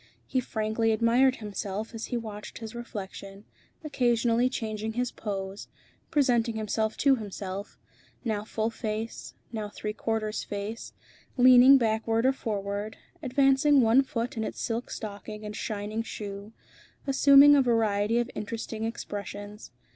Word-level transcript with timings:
He 0.25 0.39
frankly 0.39 0.91
admired 0.93 1.35
himself 1.35 1.93
as 1.93 2.05
he 2.05 2.17
watched 2.17 2.57
his 2.57 2.73
reflection, 2.73 3.45
occasionally 3.83 4.49
changing 4.49 4.93
his 4.93 5.11
pose, 5.11 5.67
presenting 6.09 6.55
himself 6.55 6.97
to 6.97 7.17
himself, 7.17 7.77
now 8.25 8.43
full 8.43 8.71
face, 8.71 9.35
now 9.51 9.69
three 9.69 9.93
quarters 9.93 10.43
face, 10.43 10.93
leaning 11.37 11.77
backward 11.77 12.25
or 12.25 12.33
forward, 12.33 12.97
advancing 13.21 13.81
one 13.81 14.01
foot 14.01 14.35
in 14.35 14.43
its 14.43 14.59
silk 14.59 14.89
stocking 14.89 15.45
and 15.45 15.55
shining 15.55 16.01
shoe, 16.01 16.51
assuming 17.05 17.55
a 17.55 17.61
variety 17.61 18.17
of 18.17 18.31
interesting 18.33 18.83
expressions. 18.85 19.69